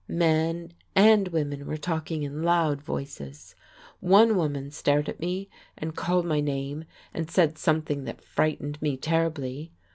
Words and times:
Men 0.07 0.73
and 0.95 1.27
women 1.27 1.67
were 1.67 1.77
talking 1.77 2.23
in 2.23 2.41
loud 2.41 2.81
voices. 2.81 3.53
One 3.99 4.35
woman 4.35 4.71
stared 4.71 5.07
at 5.07 5.19
me, 5.19 5.47
and 5.77 5.95
called 5.95 6.25
my 6.25 6.39
name, 6.39 6.85
and 7.13 7.29
said 7.29 7.59
something 7.59 8.05
that 8.05 8.23
frightened 8.23 8.81
me 8.81 8.97
terribly. 8.97 9.71